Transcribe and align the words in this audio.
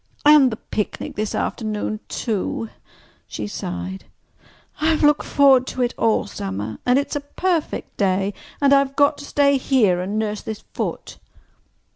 "And 0.25 0.51
the 0.51 0.55
picnic 0.57 1.15
this 1.15 1.35
afternoon, 1.35 1.99
too!" 2.07 2.69
she 3.27 3.45
sighed. 3.45 4.05
"I've 4.79 5.03
looked 5.03 5.23
forward 5.25 5.67
to 5.67 5.83
it 5.83 5.93
all 5.95 6.25
summer. 6.25 6.79
And 6.87 6.97
it's 6.97 7.15
a 7.15 7.19
perfect 7.21 7.97
day—and 7.97 8.73
I've 8.73 8.95
got 8.95 9.19
to 9.19 9.25
stay 9.25 9.57
here 9.57 10.01
and 10.01 10.17
nurse 10.17 10.41
this 10.41 10.61
foot." 10.73 11.19